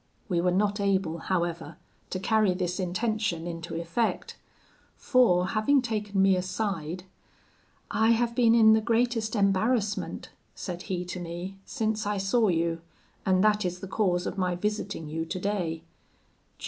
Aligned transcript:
"We 0.27 0.41
were 0.41 0.49
not 0.49 0.79
able, 0.79 1.19
however, 1.19 1.77
to 2.09 2.19
carry 2.19 2.55
this 2.55 2.79
intention 2.79 3.45
into 3.45 3.79
effect; 3.79 4.35
for, 4.97 5.49
having 5.49 5.79
taken 5.79 6.19
me 6.19 6.35
aside, 6.35 7.03
'I 7.91 8.09
have 8.09 8.33
been 8.33 8.55
in 8.55 8.73
the 8.73 8.81
greatest 8.81 9.35
embarrassment,' 9.35 10.31
said 10.55 10.81
he 10.89 11.05
to 11.05 11.19
me, 11.19 11.59
'since 11.65 12.07
I 12.07 12.17
saw 12.17 12.47
you, 12.47 12.81
and 13.27 13.43
that 13.43 13.63
is 13.63 13.79
the 13.79 13.87
cause 13.87 14.25
of 14.25 14.39
my 14.39 14.55
visiting 14.55 15.07
you 15.07 15.23
today. 15.23 15.83